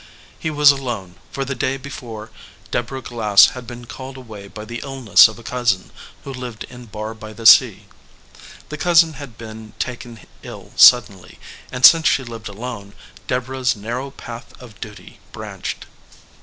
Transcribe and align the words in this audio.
He 0.39 0.49
was 0.49 0.71
alone, 0.71 1.13
for 1.31 1.45
the 1.45 1.53
day 1.53 1.77
before 1.77 2.31
Deborah 2.71 3.03
Glass 3.03 3.51
had 3.51 3.67
been 3.67 3.85
called 3.85 4.17
away 4.17 4.47
by 4.47 4.65
the 4.65 4.79
illness 4.81 5.27
of 5.27 5.37
a 5.37 5.43
cousin 5.43 5.91
who 6.23 6.33
lived 6.33 6.63
in 6.71 6.87
Barr 6.87 7.13
by 7.13 7.33
the 7.33 7.45
Sea. 7.45 7.85
The 8.69 8.77
cousin 8.79 9.13
had 9.21 9.37
been 9.37 9.73
taken 9.77 10.21
ill 10.41 10.71
suddenly, 10.75 11.37
and 11.71 11.85
since 11.85 12.07
she 12.07 12.23
lived 12.23 12.47
alone, 12.49 12.93
Deb 13.27 13.47
orah 13.47 13.59
s 13.59 13.75
narrow 13.75 14.09
path 14.09 14.53
of 14.59 14.81
duty 14.81 15.19
branched. 15.31 15.85